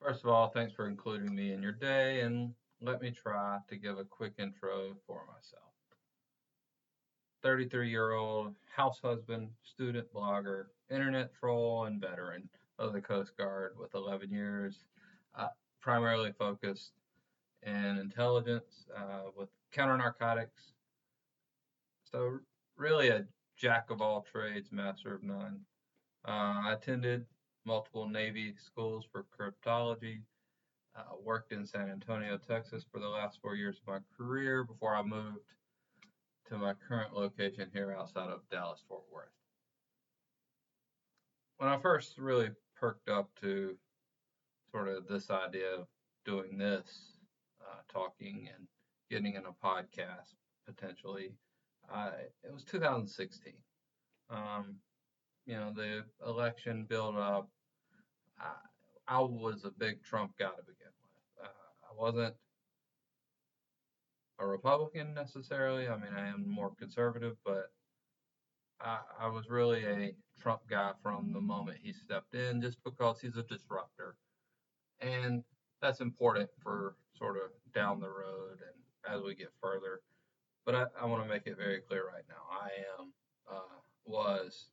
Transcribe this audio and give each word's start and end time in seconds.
First 0.00 0.24
of 0.24 0.30
all, 0.30 0.48
thanks 0.48 0.72
for 0.72 0.88
including 0.88 1.34
me 1.34 1.52
in 1.52 1.62
your 1.62 1.72
day, 1.72 2.22
and 2.22 2.54
let 2.80 3.02
me 3.02 3.10
try 3.10 3.58
to 3.68 3.76
give 3.76 3.98
a 3.98 4.04
quick 4.04 4.32
intro 4.38 4.94
for 5.06 5.26
myself. 5.26 5.64
33 7.42 7.90
year 7.90 8.12
old 8.12 8.54
house 8.74 8.98
husband, 9.02 9.50
student 9.62 10.10
blogger, 10.12 10.66
internet 10.90 11.34
troll, 11.34 11.84
and 11.84 12.00
veteran 12.00 12.48
of 12.78 12.94
the 12.94 13.00
Coast 13.00 13.36
Guard 13.36 13.72
with 13.78 13.94
11 13.94 14.30
years, 14.30 14.84
uh, 15.34 15.48
primarily 15.82 16.32
focused 16.32 16.92
in 17.62 17.98
intelligence 17.98 18.86
uh, 18.96 19.30
with 19.36 19.50
counter 19.70 19.98
narcotics. 19.98 20.72
So, 22.10 22.38
really, 22.76 23.08
a 23.08 23.26
jack 23.56 23.90
of 23.90 24.00
all 24.00 24.22
trades, 24.32 24.72
master 24.72 25.14
of 25.14 25.22
none. 25.22 25.60
Uh, 26.26 26.62
I 26.64 26.72
attended 26.72 27.26
multiple 27.64 28.08
Navy 28.08 28.54
schools 28.58 29.06
for 29.10 29.24
cryptology. 29.38 30.22
Uh, 30.96 31.02
worked 31.22 31.52
in 31.52 31.64
San 31.64 31.88
Antonio, 31.88 32.36
Texas 32.36 32.84
for 32.90 32.98
the 32.98 33.08
last 33.08 33.38
four 33.40 33.54
years 33.54 33.78
of 33.78 33.86
my 33.86 33.98
career 34.16 34.64
before 34.64 34.94
I 34.94 35.02
moved 35.02 35.54
to 36.48 36.58
my 36.58 36.74
current 36.88 37.14
location 37.14 37.70
here 37.72 37.94
outside 37.96 38.28
of 38.28 38.40
Dallas, 38.50 38.82
Fort 38.88 39.04
Worth. 39.12 39.28
When 41.58 41.68
I 41.68 41.78
first 41.78 42.18
really 42.18 42.50
perked 42.74 43.08
up 43.08 43.30
to 43.40 43.76
sort 44.72 44.88
of 44.88 45.06
this 45.06 45.30
idea 45.30 45.74
of 45.78 45.86
doing 46.24 46.58
this, 46.58 47.12
uh, 47.60 47.80
talking 47.92 48.48
and 48.56 48.66
getting 49.08 49.34
in 49.34 49.44
a 49.44 49.66
podcast 49.66 50.34
potentially, 50.66 51.32
uh, 51.92 52.10
it 52.42 52.52
was 52.52 52.64
2016. 52.64 53.52
Um, 54.28 54.76
you 55.50 55.56
know, 55.56 55.72
the 55.74 56.04
election 56.24 56.86
built 56.88 57.16
up. 57.16 57.48
I, 58.38 58.52
I 59.08 59.18
was 59.18 59.64
a 59.64 59.70
big 59.70 60.04
Trump 60.04 60.30
guy 60.38 60.46
to 60.46 60.62
begin 60.62 60.92
with. 61.02 61.44
Uh, 61.44 61.48
I 61.48 62.00
wasn't 62.00 62.34
a 64.38 64.46
Republican 64.46 65.12
necessarily. 65.12 65.88
I 65.88 65.96
mean, 65.96 66.12
I 66.16 66.28
am 66.28 66.48
more 66.48 66.70
conservative, 66.78 67.36
but 67.44 67.72
I, 68.80 68.98
I 69.20 69.26
was 69.26 69.50
really 69.50 69.84
a 69.84 70.14
Trump 70.40 70.60
guy 70.70 70.92
from 71.02 71.32
the 71.32 71.40
moment 71.40 71.78
he 71.82 71.92
stepped 71.92 72.36
in, 72.36 72.62
just 72.62 72.78
because 72.84 73.20
he's 73.20 73.36
a 73.36 73.42
disruptor, 73.42 74.14
and 75.00 75.42
that's 75.82 76.00
important 76.00 76.48
for 76.62 76.94
sort 77.18 77.36
of 77.36 77.50
down 77.74 77.98
the 77.98 78.08
road 78.08 78.58
and 78.60 79.16
as 79.16 79.20
we 79.22 79.34
get 79.34 79.50
further. 79.60 80.00
But 80.64 80.74
I, 80.76 80.84
I 81.02 81.06
want 81.06 81.24
to 81.24 81.28
make 81.28 81.46
it 81.46 81.56
very 81.56 81.80
clear 81.80 82.06
right 82.06 82.22
now. 82.28 82.46
I 82.52 82.68
am, 83.00 83.12
uh, 83.50 83.80
was, 84.04 84.68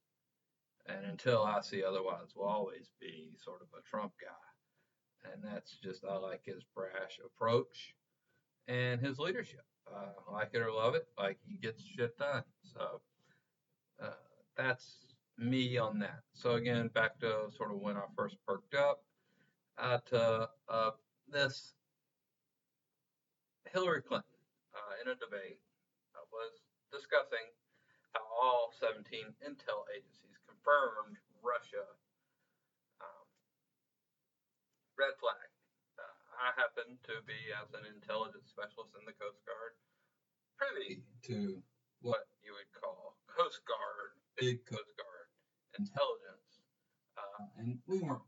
and 0.87 1.05
until 1.05 1.43
I 1.43 1.61
see 1.61 1.83
otherwise, 1.83 2.35
will 2.35 2.45
always 2.45 2.89
be 2.99 3.31
sort 3.43 3.61
of 3.61 3.67
a 3.77 3.81
Trump 3.87 4.13
guy. 4.21 5.31
And 5.31 5.43
that's 5.43 5.77
just, 5.83 6.05
I 6.05 6.17
like 6.17 6.41
his 6.45 6.63
brash 6.75 7.19
approach 7.25 7.95
and 8.67 9.01
his 9.01 9.19
leadership. 9.19 9.65
Uh, 9.93 10.31
like 10.31 10.49
it 10.53 10.59
or 10.59 10.71
love 10.71 10.95
it, 10.95 11.07
like 11.17 11.37
he 11.47 11.57
gets 11.57 11.81
shit 11.81 12.17
done. 12.17 12.43
So 12.61 13.01
uh, 14.03 14.09
that's 14.57 14.97
me 15.37 15.77
on 15.77 15.99
that. 15.99 16.19
So 16.33 16.55
again, 16.55 16.89
back 16.93 17.19
to 17.19 17.49
sort 17.55 17.71
of 17.71 17.79
when 17.79 17.95
I 17.95 18.03
first 18.15 18.35
perked 18.45 18.75
up 18.75 19.03
at 19.79 20.11
uh, 20.11 20.47
uh 20.67 20.91
this 21.31 21.73
Hillary 23.71 24.01
Clinton 24.01 24.27
uh, 24.73 25.01
in 25.01 25.11
a 25.11 25.15
debate 25.15 25.59
was 26.37 26.53
discussing 26.91 27.47
how 28.13 28.23
all 28.29 28.73
17 28.79 29.03
intel 29.41 29.81
agencies 29.89 30.26
confirmed 30.67 31.15
Russia 31.39 31.87
um, 32.99 33.27
red 34.99 35.15
flag 35.23 35.47
I 36.37 36.53
happen 36.53 37.01
to 37.09 37.17
be, 37.25 37.49
as 37.49 37.65
an 37.73 37.89
intelligence 37.89 38.53
specialist 38.53 38.93
in 38.93 39.09
the 39.09 39.17
Coast 39.17 39.41
Guard, 39.41 39.73
privy 40.53 41.01
to 41.33 41.65
what 42.05 42.29
you 42.45 42.53
would 42.53 42.69
call 42.77 43.17
Coast 43.25 43.65
Guard, 43.65 44.13
big 44.37 44.61
Coast 44.69 44.93
Guard 45.01 45.33
intelligence. 45.81 46.61
Uh, 47.17 47.41
and 47.57 47.81
we 47.89 48.05
weren't, 48.05 48.21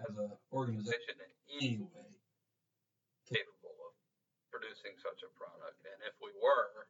as 0.00 0.16
an 0.16 0.32
organization, 0.56 1.20
in 1.20 1.32
any 1.52 1.84
way 1.84 2.16
capable 3.28 3.76
of 3.84 3.92
producing 4.48 4.96
such 5.04 5.20
a 5.20 5.28
product. 5.36 5.84
And 5.84 6.00
if 6.08 6.16
we 6.24 6.32
were, 6.32 6.88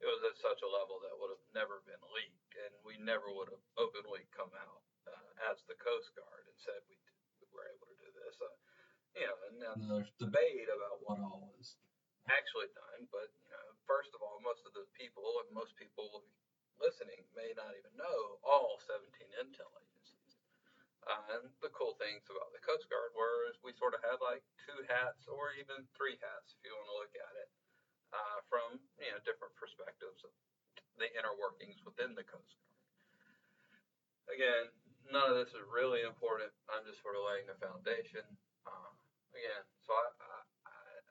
it 0.00 0.08
was 0.08 0.24
at 0.24 0.40
such 0.40 0.64
a 0.64 0.72
level 0.72 1.04
that 1.04 1.16
would 1.20 1.36
have 1.36 1.46
never 1.52 1.84
been 1.84 2.00
leaked, 2.16 2.52
and 2.64 2.72
we 2.80 2.96
never 3.00 3.28
would 3.28 3.52
have 3.52 3.64
openly 3.76 4.24
come 4.32 4.52
out 4.56 4.84
uh, 5.04 5.52
as 5.52 5.60
the 5.68 5.76
Coast 5.76 6.16
Guard 6.16 6.48
and 6.48 6.56
said 6.56 6.80
we, 6.88 6.96
we 7.40 7.46
were 7.52 7.68
able 7.68 7.92
to 7.92 7.98
do 8.00 8.08
this. 8.24 8.40
Uh, 8.40 8.56
you 9.16 9.24
know, 9.24 9.38
now 9.74 9.98
there's 9.98 10.12
debate 10.22 10.70
about 10.70 11.02
what 11.02 11.18
all 11.18 11.50
was 11.58 11.74
actually 12.30 12.70
done. 12.74 13.10
But 13.10 13.30
you 13.42 13.50
know, 13.50 13.66
first 13.88 14.14
of 14.14 14.22
all, 14.22 14.38
most 14.42 14.62
of 14.62 14.74
the 14.78 14.86
people 14.94 15.42
and 15.42 15.50
most 15.50 15.74
people 15.74 16.22
listening 16.78 17.24
may 17.34 17.50
not 17.56 17.72
even 17.74 17.92
know 17.96 18.38
all 18.44 18.78
17 18.84 19.02
intel 19.42 19.70
agencies. 19.80 20.36
Uh, 21.06 21.38
and 21.38 21.44
the 21.62 21.70
cool 21.70 21.94
things 22.02 22.26
about 22.26 22.50
the 22.50 22.62
Coast 22.62 22.90
Guard 22.90 23.14
were 23.14 23.54
we 23.62 23.70
sort 23.78 23.94
of 23.94 24.02
had 24.02 24.18
like 24.18 24.42
two 24.66 24.82
hats 24.90 25.26
or 25.30 25.54
even 25.54 25.86
three 25.94 26.18
hats 26.18 26.54
if 26.54 26.60
you 26.66 26.74
want 26.74 26.90
to 26.90 26.98
look 26.98 27.14
at 27.14 27.34
it 27.38 27.50
uh, 28.10 28.38
from 28.50 28.82
you 28.98 29.10
know 29.14 29.18
different 29.22 29.54
perspectives 29.54 30.22
of 30.26 30.34
the 30.98 31.06
inner 31.14 31.34
workings 31.38 31.78
within 31.86 32.18
the 32.18 32.26
Coast 32.26 32.58
Guard. 32.58 34.34
Again, 34.34 34.64
none 35.06 35.30
of 35.30 35.38
this 35.38 35.54
is 35.54 35.62
really 35.70 36.02
important. 36.02 36.50
I'm 36.66 36.82
just 36.82 36.98
sort 37.06 37.14
of 37.14 37.22
laying 37.22 37.46
the 37.46 37.58
foundation. 37.62 38.26
Again. 39.36 39.68
So 39.84 39.92
I, 39.92 40.08
I, 40.16 40.36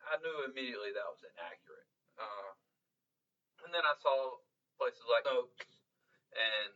I 0.09 0.13
knew 0.25 0.49
immediately 0.49 0.89
that 0.97 1.05
was 1.05 1.21
inaccurate. 1.21 1.85
Uh, 2.17 2.57
and 3.61 3.69
then 3.69 3.85
I 3.85 3.93
saw 4.01 4.41
places 4.81 5.05
like 5.05 5.29
Snopes 5.29 5.77
and 6.33 6.73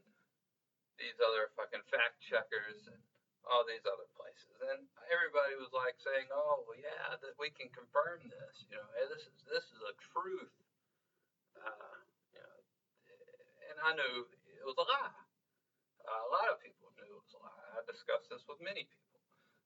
these 1.02 1.18
other 1.18 1.50
fucking 1.58 1.82
fact 1.90 2.22
checkers 2.22 2.86
and 2.86 3.02
all 3.50 3.66
these 3.66 3.82
other 3.88 4.06
places, 4.14 4.62
and 4.62 4.86
everybody 5.10 5.58
was 5.58 5.74
like 5.74 5.98
saying, 5.98 6.30
"Oh, 6.30 6.68
well, 6.70 6.78
yeah, 6.78 7.18
that 7.18 7.34
we 7.40 7.50
can 7.50 7.72
confirm 7.74 8.22
this. 8.30 8.62
You 8.70 8.78
know, 8.78 8.86
hey, 8.94 9.10
this 9.10 9.26
is 9.26 9.34
this 9.50 9.66
is 9.74 9.82
a 9.90 9.96
truth." 10.14 10.54
Uh, 11.58 11.98
you 12.30 12.40
know, 12.44 12.58
and 13.74 13.78
I 13.82 13.98
knew 13.98 14.28
it 14.30 14.66
was 14.68 14.78
a 14.78 14.86
lie. 14.86 15.24
Uh, 16.04 16.22
a 16.28 16.30
lot 16.30 16.52
of 16.54 16.62
people 16.62 16.94
knew 17.00 17.10
it 17.10 17.24
was 17.26 17.34
a 17.34 17.42
lie. 17.42 17.80
I 17.80 17.82
discussed 17.90 18.30
this 18.30 18.46
with 18.46 18.62
many 18.62 18.86
people 18.86 19.09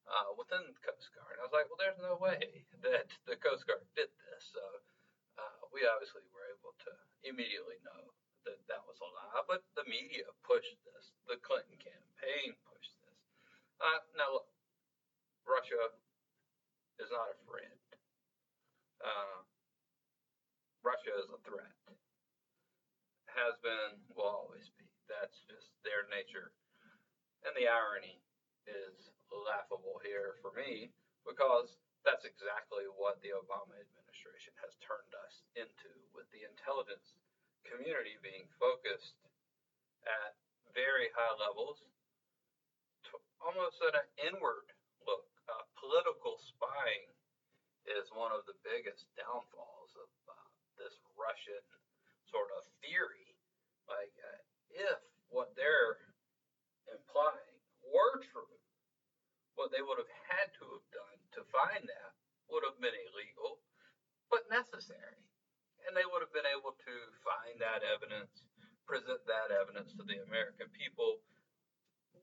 uh, 0.07 0.35
within 0.35 0.67
the 0.67 0.81
Coast 0.83 1.09
Guard. 1.15 1.39
I 1.39 1.45
was 1.47 1.55
like, 1.55 1.67
well, 1.71 1.79
there's 1.79 1.99
no 2.01 2.19
way 2.19 2.67
that 2.85 3.07
the 3.27 3.39
Coast 3.39 3.67
Guard 3.67 3.85
did 3.95 4.11
this. 4.27 4.43
So 4.51 4.63
uh, 5.39 5.59
we 5.71 5.87
obviously 5.87 6.25
were 6.31 6.47
able 6.51 6.75
to 6.87 6.91
immediately 7.23 7.79
know 7.87 8.11
that 8.43 8.59
that 8.67 8.83
was 8.83 8.99
a 8.99 9.07
lie. 9.07 9.43
But 9.47 9.63
the 9.79 9.87
media 9.87 10.27
pushed 10.43 10.75
this. 10.83 11.15
The 11.27 11.39
Clinton 11.39 11.79
campaign 11.79 12.55
pushed 12.67 12.95
this. 13.03 13.19
Uh, 13.79 14.03
now, 14.19 14.39
look, 14.39 14.49
Russia 15.47 15.95
is 16.99 17.09
not 17.11 17.31
a 17.31 17.37
friend. 17.47 17.83
Uh, 19.03 19.43
Russia 20.83 21.15
is 21.19 21.31
a 21.31 21.39
threat. 21.47 21.75
Has 23.31 23.57
been, 23.65 23.97
will 24.13 24.29
always 24.29 24.69
be. 24.77 24.85
That's 25.09 25.41
just 25.49 25.73
their 25.81 26.05
nature. 26.11 26.53
And 27.43 27.51
the 27.57 27.67
irony 27.67 28.21
is 28.69 29.12
laughable 29.33 29.97
here 30.05 30.37
for 30.45 30.53
me 30.53 30.93
because 31.25 31.73
that's 32.05 32.27
exactly 32.27 32.85
what 32.99 33.17
the 33.23 33.31
Obama 33.33 33.73
administration 33.79 34.53
has 34.59 34.75
turned 34.83 35.13
us 35.23 35.41
into, 35.55 35.91
with 36.11 36.27
the 36.35 36.43
intelligence 36.43 37.15
community 37.63 38.19
being 38.19 38.45
focused 38.59 39.15
at 40.03 40.35
very 40.75 41.07
high 41.15 41.35
levels, 41.39 41.79
almost 43.39 43.79
at 43.87 43.95
an 43.95 44.07
inward 44.19 44.67
look. 45.07 45.27
Uh, 45.43 45.63
political 45.75 46.39
spying 46.39 47.07
is 47.83 48.07
one 48.15 48.31
of 48.31 48.47
the 48.47 48.55
biggest 48.63 49.11
downfalls 49.19 49.91
of 49.99 50.07
uh, 50.31 50.47
this 50.79 50.95
Russian 51.19 51.63
sort 52.31 52.47
of 52.55 52.63
theory. 52.79 53.35
Like, 53.91 54.15
uh, 54.23 54.39
if 54.71 54.99
what 55.27 55.51
they're 55.59 55.99
implying 56.87 57.59
were 57.83 58.23
true, 58.31 58.52
what 59.63 59.71
they 59.71 59.79
would 59.79 59.95
have 59.95 60.11
had 60.27 60.51
to 60.59 60.67
have 60.75 60.87
done 60.91 61.19
to 61.31 61.39
find 61.47 61.87
that 61.87 62.11
would 62.51 62.67
have 62.67 62.75
been 62.83 62.91
illegal, 63.07 63.63
but 64.27 64.43
necessary. 64.51 65.23
And 65.87 65.95
they 65.95 66.03
would 66.03 66.19
have 66.19 66.35
been 66.35 66.51
able 66.51 66.75
to 66.75 66.95
find 67.23 67.55
that 67.63 67.79
evidence, 67.79 68.43
present 68.83 69.23
that 69.23 69.55
evidence 69.55 69.95
to 69.95 70.03
the 70.03 70.19
American 70.27 70.67
people 70.75 71.23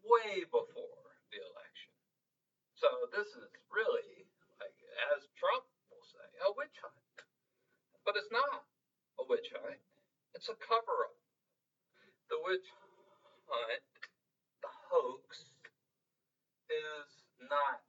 way 0.04 0.44
before 0.52 1.16
the 1.32 1.40
election. 1.40 1.96
So 2.76 3.08
this 3.08 3.32
is 3.32 3.48
really, 3.72 4.28
like, 4.60 4.76
as 5.16 5.24
Trump 5.40 5.64
will 5.88 6.04
say, 6.04 6.28
a 6.44 6.52
witch 6.52 6.76
hunt. 6.84 7.24
But 8.04 8.20
it's 8.20 8.28
not 8.28 8.68
a 9.16 9.24
witch 9.24 9.48
hunt, 9.56 9.80
it's 10.36 10.52
a 10.52 10.60
cover 10.60 11.08
up. 11.08 11.16
The 12.28 12.36
witch 12.44 12.68
hunt, 13.48 13.88
the 14.60 14.72
hoax, 14.92 15.48
is 16.70 17.20
not 17.48 17.82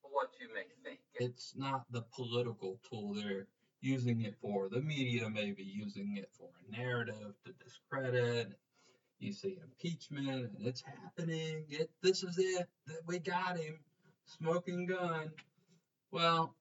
what 0.00 0.32
you 0.40 0.48
may 0.54 0.64
think. 0.80 1.07
It's 1.18 1.54
not 1.56 1.84
the 1.90 2.02
political 2.14 2.80
tool 2.88 3.14
they're 3.14 3.46
using 3.80 4.22
it 4.22 4.36
for. 4.40 4.68
The 4.68 4.80
media 4.80 5.28
may 5.28 5.52
be 5.52 5.64
using 5.64 6.16
it 6.16 6.30
for 6.38 6.48
a 6.48 6.76
narrative 6.76 7.34
to 7.44 7.52
discredit. 7.64 8.52
You 9.18 9.32
see 9.32 9.58
impeachment 9.62 10.50
and 10.56 10.66
it's 10.66 10.82
happening. 10.82 11.64
It 11.68 11.90
this 12.02 12.22
is 12.22 12.38
it. 12.38 12.68
That 12.86 13.00
we 13.06 13.18
got 13.18 13.58
him. 13.58 13.78
Smoking 14.26 14.86
gun. 14.86 15.30
Well, 16.12 16.54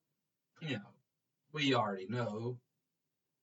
you 0.62 0.78
know, 0.78 0.94
we 1.54 1.74
already 1.76 2.08
know 2.08 2.58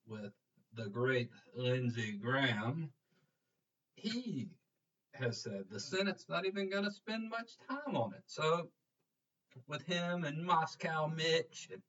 with 0.07 0.33
the 0.75 0.89
great 0.89 1.31
Lindsey 1.55 2.13
Graham, 2.13 2.91
he 3.95 4.49
has 5.13 5.41
said 5.41 5.65
the 5.71 5.79
Senate's 5.79 6.29
not 6.29 6.47
even 6.47 6.69
going 6.69 6.85
to 6.85 6.91
spend 6.91 7.31
much 7.31 7.53
time 7.69 7.97
on 7.97 8.13
it. 8.15 8.23
So, 8.27 8.69
with 9.67 9.83
him 9.83 10.25
and 10.25 10.45
Moscow 10.45 11.07
Mitch 11.07 11.69
and 11.73 11.83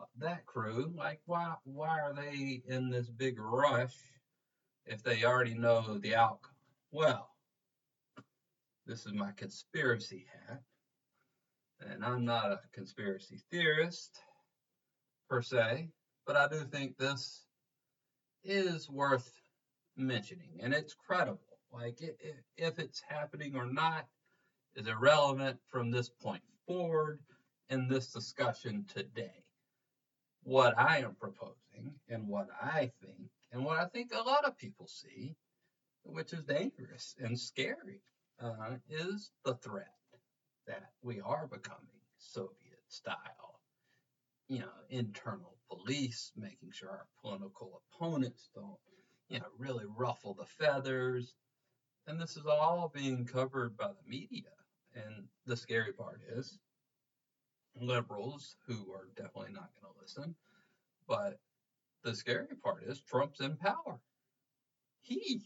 uh, 0.00 0.04
that 0.18 0.46
crew, 0.46 0.92
like, 0.96 1.20
why 1.26 1.54
why 1.64 2.00
are 2.00 2.14
they 2.14 2.62
in 2.66 2.90
this 2.90 3.08
big 3.08 3.38
rush 3.38 3.96
if 4.84 5.02
they 5.02 5.24
already 5.24 5.54
know 5.54 5.98
the 5.98 6.14
outcome? 6.14 6.52
Well, 6.90 7.30
this 8.86 9.06
is 9.06 9.12
my 9.12 9.32
conspiracy 9.36 10.26
hat, 10.46 10.62
and 11.80 12.04
I'm 12.04 12.24
not 12.24 12.52
a 12.52 12.60
conspiracy 12.72 13.40
theorist 13.50 14.18
per 15.28 15.42
se, 15.42 15.88
but 16.26 16.36
I 16.36 16.48
do 16.48 16.60
think 16.60 16.96
this 16.96 17.44
is 18.44 18.88
worth 18.90 19.32
mentioning, 19.96 20.60
and 20.60 20.74
it's 20.74 20.94
credible. 20.94 21.40
Like, 21.72 22.00
it, 22.00 22.16
it, 22.20 22.36
if 22.56 22.78
it's 22.78 23.02
happening 23.08 23.56
or 23.56 23.66
not 23.66 24.06
is 24.76 24.86
irrelevant 24.86 25.58
from 25.68 25.90
this 25.90 26.08
point 26.08 26.42
forward 26.66 27.20
in 27.70 27.88
this 27.88 28.12
discussion 28.12 28.84
today. 28.92 29.44
What 30.42 30.78
I 30.78 30.98
am 30.98 31.14
proposing, 31.14 31.94
and 32.08 32.28
what 32.28 32.48
I 32.62 32.92
think, 33.02 33.30
and 33.52 33.64
what 33.64 33.78
I 33.78 33.86
think 33.86 34.12
a 34.12 34.22
lot 34.22 34.44
of 34.44 34.56
people 34.58 34.86
see, 34.86 35.34
which 36.04 36.32
is 36.32 36.44
dangerous 36.44 37.16
and 37.18 37.38
scary, 37.38 38.00
uh, 38.40 38.76
is 38.88 39.32
the 39.44 39.54
threat 39.54 39.94
that 40.66 40.90
we 41.02 41.20
are 41.20 41.46
becoming 41.46 42.00
Soviet 42.18 42.82
style. 42.88 43.60
You 44.48 44.60
know, 44.60 44.72
internal 44.90 45.56
police, 45.68 46.32
making 46.36 46.70
sure 46.72 46.90
our 46.90 47.06
political 47.20 47.82
opponents 47.94 48.50
don't, 48.54 48.78
you 49.28 49.40
know, 49.40 49.46
really 49.58 49.84
ruffle 49.96 50.34
the 50.34 50.44
feathers. 50.44 51.34
And 52.06 52.20
this 52.20 52.36
is 52.36 52.46
all 52.46 52.92
being 52.94 53.24
covered 53.24 53.76
by 53.76 53.88
the 53.88 54.08
media. 54.08 54.52
And 54.96 55.28
the 55.44 55.56
scary 55.56 55.92
part 55.92 56.20
is 56.28 56.58
liberals 57.78 58.56
who 58.66 58.92
are 58.92 59.08
definitely 59.16 59.52
not 59.52 59.70
going 59.80 59.92
to 59.92 60.00
listen. 60.00 60.34
But 61.06 61.38
the 62.02 62.14
scary 62.14 62.56
part 62.62 62.84
is 62.84 63.02
Trump's 63.02 63.40
in 63.40 63.56
power. 63.56 64.00
He 65.02 65.42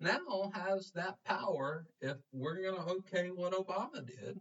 now 0.00 0.50
has 0.54 0.92
that 0.94 1.16
power. 1.24 1.86
If 2.00 2.16
we're 2.32 2.62
going 2.62 2.76
to 2.76 2.92
okay 2.94 3.28
what 3.28 3.52
Obama 3.52 4.06
did, 4.06 4.40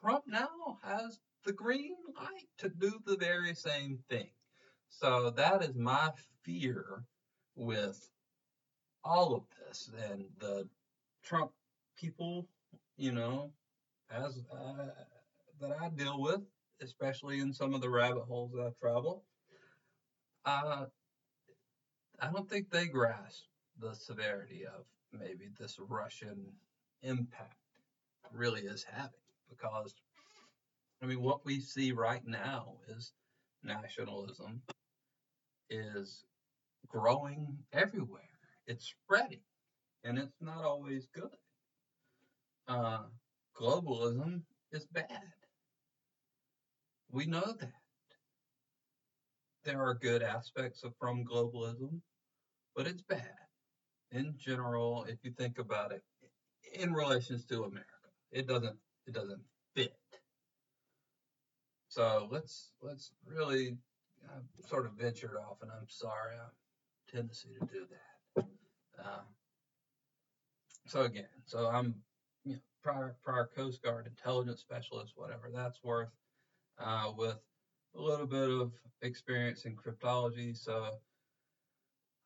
Trump 0.00 0.24
now 0.26 0.78
has 0.82 1.18
the 1.44 1.52
green 1.52 1.96
light 2.14 2.48
to 2.58 2.68
do 2.68 2.98
the 3.04 3.16
very 3.16 3.54
same 3.54 3.98
thing. 4.08 4.30
So 4.88 5.30
that 5.30 5.62
is 5.62 5.74
my 5.74 6.10
fear 6.44 7.04
with 7.54 8.08
all 9.04 9.34
of 9.34 9.42
this 9.58 9.90
and 10.10 10.24
the 10.38 10.68
Trump 11.22 11.52
people, 11.96 12.48
you 12.96 13.12
know, 13.12 13.52
as 14.10 14.40
uh, 14.52 14.86
that 15.60 15.76
I 15.80 15.88
deal 15.90 16.20
with, 16.20 16.40
especially 16.82 17.40
in 17.40 17.52
some 17.52 17.74
of 17.74 17.80
the 17.80 17.90
rabbit 17.90 18.24
holes 18.24 18.52
that 18.52 18.62
I 18.62 18.70
travel. 18.80 19.24
Uh, 20.44 20.86
I 22.20 22.30
don't 22.30 22.48
think 22.48 22.70
they 22.70 22.86
grasp 22.86 23.44
the 23.78 23.94
severity 23.94 24.64
of 24.64 24.84
maybe 25.12 25.48
this 25.58 25.78
Russian 25.88 26.46
impact 27.02 27.54
really 28.32 28.62
is 28.62 28.84
having 28.84 29.10
because 29.48 29.94
I 31.02 31.06
mean, 31.06 31.22
what 31.22 31.44
we 31.44 31.60
see 31.60 31.92
right 31.92 32.26
now 32.26 32.78
is 32.88 33.12
nationalism 33.62 34.62
is 35.68 36.24
growing 36.88 37.58
everywhere. 37.72 38.22
It's 38.66 38.86
spreading, 38.86 39.42
and 40.04 40.18
it's 40.18 40.40
not 40.40 40.64
always 40.64 41.06
good. 41.14 41.36
Uh, 42.68 43.04
globalism 43.58 44.42
is 44.72 44.86
bad. 44.86 45.22
We 47.10 47.26
know 47.26 47.54
that. 47.60 47.72
There 49.64 49.82
are 49.82 49.94
good 49.94 50.22
aspects 50.22 50.84
of 50.84 50.94
from 50.98 51.24
globalism, 51.24 52.00
but 52.76 52.86
it's 52.86 53.02
bad. 53.02 53.34
In 54.12 54.34
general, 54.38 55.04
if 55.08 55.18
you 55.24 55.32
think 55.32 55.58
about 55.58 55.92
it, 55.92 56.02
in 56.74 56.92
relations 56.92 57.44
to 57.46 57.64
America, 57.64 57.86
it 58.30 58.46
doesn't 58.46 58.78
it 59.06 59.14
doesn't 59.14 59.42
fit 59.74 59.94
so 61.96 62.28
let's 62.30 62.72
let's 62.82 63.12
really 63.24 63.78
uh, 64.28 64.40
sort 64.68 64.84
of 64.84 64.92
ventured 64.92 65.34
off, 65.36 65.58
and 65.62 65.70
I'm 65.70 65.88
sorry, 65.88 66.34
I 66.34 66.42
have 66.42 66.52
tendency 67.10 67.48
to 67.58 67.66
do 67.66 67.86
that. 67.90 68.44
Uh, 69.02 69.22
so 70.86 71.02
again, 71.02 71.28
so 71.46 71.68
I'm 71.68 71.94
you 72.46 72.54
know, 72.54 72.58
prior 72.82 73.16
prior 73.24 73.50
Coast 73.56 73.82
Guard 73.82 74.06
intelligence 74.06 74.60
specialist, 74.60 75.12
whatever 75.16 75.50
that's 75.52 75.82
worth, 75.82 76.08
uh, 76.78 77.12
with 77.16 77.36
a 77.94 78.00
little 78.00 78.26
bit 78.26 78.48
of 78.48 78.72
experience 79.02 79.64
in 79.64 79.76
cryptology. 79.76 80.56
So 80.56 80.98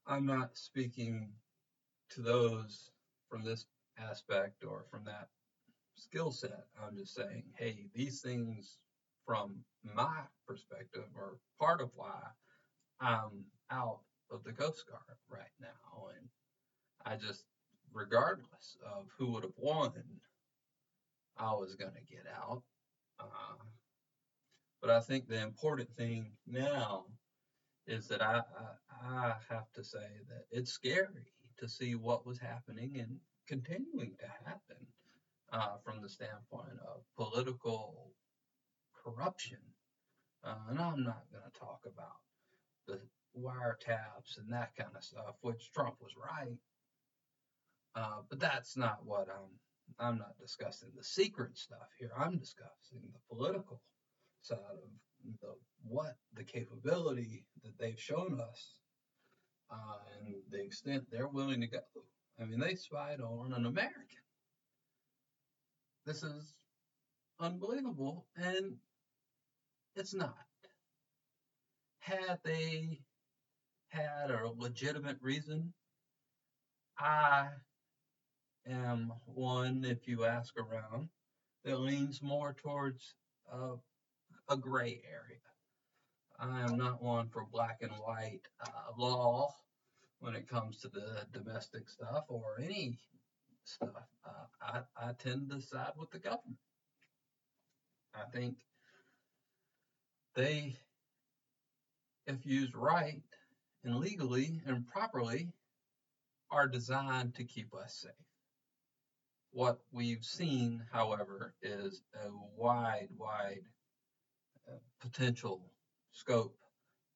I'm 0.06 0.26
not 0.26 0.56
speaking 0.56 1.30
to 2.10 2.20
those 2.20 2.90
from 3.30 3.44
this 3.44 3.66
aspect 3.98 4.64
or 4.64 4.84
from 4.90 5.04
that 5.06 5.28
skill 5.94 6.30
set. 6.30 6.66
I'm 6.84 6.96
just 6.96 7.14
saying, 7.14 7.44
hey, 7.56 7.86
these 7.94 8.20
things 8.20 8.78
from 9.26 9.64
my 9.94 10.18
perspective, 10.46 11.04
or 11.16 11.38
part 11.58 11.80
of 11.80 11.90
why 11.94 12.20
I'm 13.00 13.44
out 13.70 14.00
of 14.30 14.44
the 14.44 14.52
Coast 14.52 14.84
Guard 14.88 15.18
right 15.30 15.54
now. 15.60 16.08
And 16.18 16.28
I 17.06 17.16
just, 17.16 17.44
regardless 17.92 18.76
of 18.84 19.06
who 19.16 19.32
would 19.32 19.42
have 19.42 19.56
won, 19.56 19.92
I 21.38 21.52
was 21.52 21.74
going 21.74 21.92
to 21.92 22.14
get 22.14 22.26
out. 22.36 22.62
Uh, 23.18 23.64
but 24.80 24.90
I 24.90 25.00
think 25.00 25.28
the 25.28 25.40
important 25.42 25.90
thing 25.92 26.32
now 26.46 27.04
is 27.86 28.08
that 28.08 28.22
I, 28.22 28.42
I, 29.02 29.08
I 29.08 29.34
have 29.48 29.70
to 29.74 29.84
say 29.84 30.06
that 30.28 30.44
it's 30.50 30.72
scary 30.72 31.32
to 31.58 31.68
see 31.68 31.94
what 31.94 32.26
was 32.26 32.38
happening 32.38 32.96
and 32.98 33.18
continuing 33.46 34.16
to 34.20 34.26
happen 34.48 34.86
uh, 35.52 35.76
from 35.84 36.00
the 36.00 36.08
standpoint 36.08 36.78
of 36.86 37.02
political 37.16 38.12
corruption. 39.04 39.58
Uh, 40.44 40.54
and 40.70 40.78
I'm 40.78 41.02
not 41.02 41.24
going 41.30 41.44
to 41.44 41.58
talk 41.58 41.80
about 41.84 42.20
the 42.86 43.00
wiretaps 43.38 44.38
and 44.38 44.52
that 44.52 44.74
kind 44.76 44.90
of 44.96 45.04
stuff, 45.04 45.36
which 45.42 45.70
Trump 45.72 45.96
was 46.00 46.12
right. 46.16 46.56
Uh, 47.94 48.20
but 48.28 48.40
that's 48.40 48.76
not 48.76 48.98
what 49.04 49.28
I'm. 49.28 49.50
I'm 49.98 50.18
not 50.18 50.38
discussing 50.40 50.88
the 50.96 51.04
secret 51.04 51.58
stuff 51.58 51.88
here. 51.98 52.12
I'm 52.16 52.38
discussing 52.38 53.00
the 53.12 53.34
political 53.34 53.82
side 54.40 54.58
of 54.72 55.40
the 55.40 55.54
what 55.82 56.16
the 56.34 56.44
capability 56.44 57.44
that 57.64 57.76
they've 57.78 57.98
shown 57.98 58.40
us 58.40 58.74
uh, 59.70 59.98
and 60.18 60.34
the 60.50 60.62
extent 60.62 61.04
they're 61.10 61.28
willing 61.28 61.60
to 61.60 61.66
go. 61.66 61.80
I 62.40 62.44
mean, 62.44 62.60
they 62.60 62.74
spied 62.74 63.20
on 63.20 63.52
an 63.52 63.66
American. 63.66 64.24
This 66.06 66.22
is 66.22 66.54
unbelievable, 67.38 68.26
and 68.36 68.76
it's 69.96 70.14
not. 70.14 70.34
Had 72.00 72.38
they 72.44 73.00
had 73.88 74.30
a 74.30 74.50
legitimate 74.56 75.18
reason, 75.20 75.72
I 76.98 77.48
am 78.66 79.12
one, 79.26 79.84
if 79.84 80.06
you 80.08 80.24
ask 80.24 80.54
around, 80.58 81.08
that 81.64 81.80
leans 81.80 82.22
more 82.22 82.54
towards 82.54 83.14
a 84.48 84.56
gray 84.56 85.00
area. 85.08 85.38
I 86.38 86.62
am 86.62 86.76
not 86.76 87.02
one 87.02 87.28
for 87.28 87.44
black 87.44 87.78
and 87.82 87.92
white 87.92 88.40
uh, 88.66 88.92
law 88.98 89.54
when 90.20 90.34
it 90.34 90.48
comes 90.48 90.78
to 90.80 90.88
the 90.88 91.26
domestic 91.32 91.88
stuff 91.88 92.24
or 92.28 92.58
any 92.62 92.96
stuff. 93.64 94.08
Uh, 94.24 94.82
I, 94.98 95.08
I 95.08 95.12
tend 95.12 95.50
to 95.50 95.60
side 95.60 95.92
with 95.96 96.10
the 96.10 96.18
government. 96.18 96.56
I 98.14 98.24
think 98.32 98.56
they, 100.34 100.76
if 102.26 102.44
used 102.44 102.74
right 102.74 103.22
and 103.84 103.96
legally 103.96 104.60
and 104.66 104.86
properly, 104.86 105.52
are 106.50 106.66
designed 106.66 107.34
to 107.36 107.44
keep 107.44 107.74
us 107.74 107.94
safe. 108.02 108.29
What 109.52 109.80
we've 109.92 110.24
seen, 110.24 110.84
however, 110.92 111.54
is 111.62 112.02
a 112.14 112.28
wide, 112.56 113.08
wide 113.18 113.64
uh, 114.68 114.76
potential 115.00 115.72
scope 116.12 116.56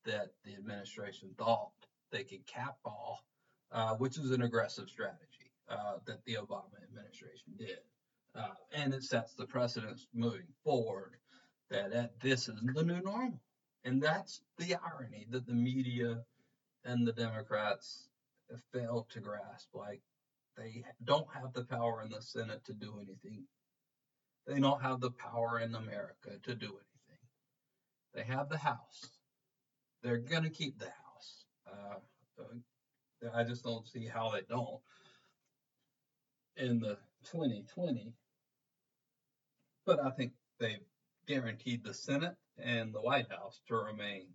that 0.05 0.33
the 0.45 0.55
administration 0.55 1.31
thought 1.38 1.73
they 2.11 2.25
could 2.25 2.47
cap 2.47 2.76
all, 2.85 3.25
uh, 3.73 3.95
which 3.95 4.19
is 4.19 4.31
an 4.31 4.43
aggressive 4.43 4.88
strategy 4.88 5.53
uh, 5.69 5.99
that 6.07 6.25
the 6.25 6.35
Obama 6.35 6.83
administration 6.83 7.53
did. 7.57 7.79
Uh, 8.35 8.55
and 8.73 8.93
it 8.93 9.05
sets 9.05 9.35
the 9.35 9.47
precedence 9.47 10.09
moving 10.12 10.49
forward 10.64 11.17
that, 11.71 11.93
that 11.93 12.21
this 12.21 12.49
is 12.49 12.61
the 12.61 12.83
new 12.83 13.00
normal. 13.00 13.41
And 13.85 14.03
that's 14.03 14.43
the 14.59 14.75
irony 14.75 15.26
that 15.31 15.47
the 15.47 15.55
media 15.55 16.25
and 16.85 17.07
the 17.07 17.12
Democrats 17.12 18.09
failed 18.73 19.09
to 19.11 19.21
grasp. 19.21 19.69
Like, 19.73 20.03
they 20.56 20.84
don't 21.02 21.26
have 21.34 21.52
the 21.52 21.64
power 21.64 22.02
in 22.02 22.11
the 22.11 22.23
Senate 22.23 22.64
to 22.66 22.73
do 22.73 22.94
anything. 23.00 23.44
They 24.46 24.61
don't 24.61 24.82
have 24.82 25.00
the 25.00 25.11
power 25.11 25.58
in 25.61 25.75
America 25.75 26.38
to 26.42 26.54
do 26.54 26.66
anything. 26.66 27.25
They 28.14 28.25
have 28.25 28.49
the 28.49 28.58
House. 28.58 29.11
They're 30.02 30.18
gonna 30.18 30.50
keep 30.50 30.78
the 30.78 30.87
House. 30.87 31.44
Uh, 31.66 32.44
I 33.32 33.44
just 33.44 33.64
don't 33.64 33.88
see 33.88 34.06
how 34.06 34.30
they 34.30 34.42
don't. 34.49 34.80
In 36.56 36.78
the 36.78 36.99
2020, 37.32 38.12
but 39.87 39.99
I 39.99 40.11
think 40.11 40.32
they've 40.61 40.84
guaranteed 41.26 41.82
the 41.82 41.94
Senate 41.94 42.37
and 42.58 42.94
the 42.94 43.00
White 43.00 43.30
House 43.30 43.61
to 43.66 43.75
remain, 43.75 44.26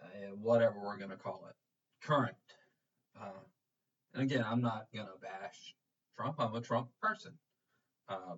uh, 0.00 0.36
whatever 0.36 0.78
we're 0.78 0.98
gonna 0.98 1.16
call 1.16 1.46
it, 1.48 1.56
current. 2.06 2.36
Uh, 3.20 3.42
and 4.14 4.22
again, 4.22 4.44
I'm 4.46 4.60
not 4.62 4.86
gonna 4.94 5.08
bash 5.20 5.74
Trump. 6.16 6.36
I'm 6.38 6.54
a 6.54 6.60
Trump 6.60 6.88
person. 7.02 7.32
Uh, 8.08 8.36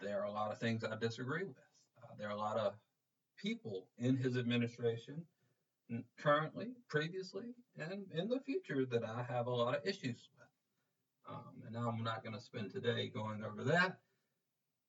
there 0.00 0.20
are 0.20 0.26
a 0.26 0.30
lot 0.30 0.52
of 0.52 0.58
things 0.58 0.84
I 0.84 0.96
disagree 0.96 1.44
with. 1.44 1.56
Uh, 2.02 2.14
there 2.18 2.28
are 2.28 2.36
a 2.36 2.36
lot 2.36 2.56
of 2.56 2.74
people 3.36 3.88
in 3.98 4.16
his 4.16 4.36
administration, 4.36 5.22
currently, 6.18 6.68
previously, 6.88 7.54
and 7.78 8.04
in 8.14 8.28
the 8.28 8.40
future 8.40 8.84
that 8.86 9.04
I 9.04 9.24
have 9.28 9.46
a 9.46 9.50
lot 9.50 9.76
of 9.76 9.86
issues 9.86 10.28
with. 10.36 10.48
Um, 11.28 11.62
and 11.66 11.76
I'm 11.76 12.02
not 12.02 12.22
going 12.22 12.34
to 12.34 12.40
spend 12.40 12.72
today 12.72 13.08
going 13.08 13.44
over 13.44 13.64
that. 13.64 13.98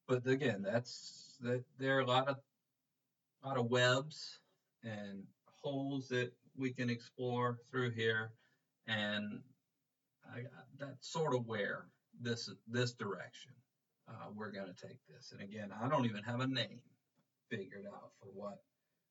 But 0.08 0.26
again, 0.26 0.62
that's 0.64 1.38
that. 1.42 1.64
There 1.78 1.98
are 1.98 2.02
a 2.02 2.06
lot 2.06 2.28
of 2.28 2.38
a 3.44 3.48
lot 3.48 3.58
of 3.58 3.70
webs 3.70 4.40
and 4.84 5.24
holes 5.62 6.08
that 6.10 6.32
we 6.58 6.72
can 6.72 6.90
explore 6.90 7.60
through 7.70 7.92
here, 7.92 8.32
and 8.88 9.42
I, 10.34 10.44
that's 10.80 11.12
sort 11.12 11.36
of 11.36 11.48
where 11.48 11.86
this 12.22 12.50
this 12.68 12.94
direction 12.94 13.54
uh, 14.10 14.28
we're 14.36 14.52
going 14.52 14.74
to 14.74 14.88
take 14.88 14.98
this. 15.08 15.32
And 15.32 15.42
again, 15.42 15.72
I 15.82 15.88
don't 15.88 16.06
even 16.06 16.24
have 16.24 16.40
a 16.40 16.48
name 16.48 16.80
figured 17.50 17.86
out 17.88 18.12
for 18.20 18.28
what 18.34 18.60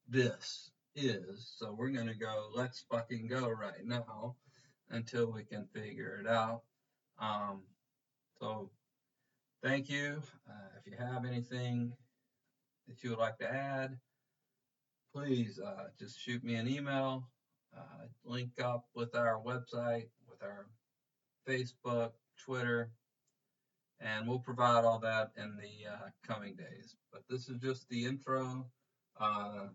this 0.09 0.71
is, 0.95 1.53
so 1.57 1.75
we're 1.77 1.91
going 1.91 2.07
to 2.07 2.15
go. 2.15 2.49
Let's 2.55 2.85
fucking 2.91 3.29
go 3.29 3.49
right 3.49 3.85
now 3.85 4.37
until 4.91 5.31
we 5.31 5.45
can 5.45 5.67
figure 5.75 6.21
it 6.23 6.29
out. 6.29 6.63
Um, 7.21 7.63
so 8.41 8.71
thank 9.63 9.89
you. 9.89 10.23
Uh, 10.49 10.79
if 10.79 10.91
you 10.91 10.99
have 10.99 11.25
anything 11.25 11.93
that 12.89 13.03
you 13.03 13.11
would 13.11 13.19
like 13.19 13.39
to 13.39 13.53
add, 13.53 13.97
please 15.15 15.61
uh, 15.65 15.89
just 15.99 16.19
shoot 16.19 16.43
me 16.43 16.55
an 16.55 16.69
email. 16.69 17.29
Uh, 17.77 18.07
link 18.25 18.51
up 18.65 18.87
with 18.95 19.15
our 19.15 19.39
website, 19.41 20.09
with 20.29 20.43
our 20.43 20.67
Facebook, 21.49 22.13
Twitter, 22.45 22.91
and 24.01 24.29
we'll 24.29 24.39
provide 24.39 24.85
all 24.85 24.99
that 25.01 25.33
in 25.37 25.57
the 25.57 25.91
uh, 25.91 26.09
coming 26.27 26.55
days. 26.55 26.97
But 27.13 27.23
this 27.29 27.49
is 27.49 27.59
just 27.59 27.89
the 27.89 28.05
intro, 28.05 28.67
uh, 29.21 29.67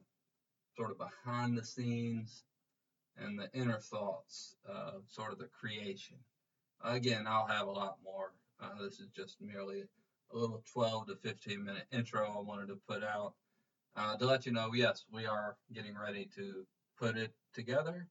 sort 0.77 0.92
of 0.92 0.98
behind 0.98 1.58
the 1.58 1.65
scenes, 1.65 2.44
and 3.18 3.38
the 3.38 3.50
inner 3.53 3.80
thoughts 3.80 4.56
of 4.65 5.03
sort 5.08 5.32
of 5.32 5.39
the 5.39 5.50
creation. 5.60 6.18
Again, 6.84 7.25
I'll 7.27 7.48
have 7.48 7.68
a 7.68 7.72
lot 7.72 7.98
more. 8.03 8.34
Uh, 8.62 8.84
this 8.84 9.00
is 9.00 9.10
just 9.15 9.42
merely 9.42 9.84
a 10.32 10.38
little 10.38 10.63
12 10.74 11.08
to 11.08 11.15
15 11.15 11.63
minute 11.63 11.86
intro 11.92 12.25
I 12.25 12.42
wanted 12.42 12.68
to 12.68 12.80
put 12.88 13.03
out 13.03 13.34
uh, 13.96 14.18
to 14.18 14.25
let 14.25 14.46
you 14.46 14.51
know, 14.51 14.72
yes, 14.74 15.06
we 15.12 15.25
are 15.25 15.56
getting 15.72 15.96
ready 15.96 16.27
to 16.36 16.65
put 16.98 17.18
it 17.18 17.34
together. 17.53 18.08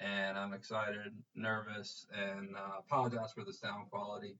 And 0.00 0.38
I'm 0.38 0.52
excited, 0.52 1.12
nervous, 1.34 2.06
and 2.12 2.56
uh, 2.56 2.78
apologize 2.80 3.32
for 3.32 3.44
the 3.44 3.52
sound 3.52 3.90
quality. 3.90 4.36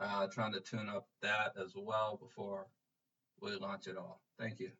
Uh, 0.00 0.26
trying 0.28 0.52
to 0.52 0.60
tune 0.60 0.88
up 0.88 1.06
that 1.22 1.52
as 1.62 1.74
well 1.76 2.18
before 2.20 2.66
we 3.40 3.54
launch 3.56 3.86
it 3.86 3.96
all. 3.96 4.20
Thank 4.38 4.60
you. 4.60 4.72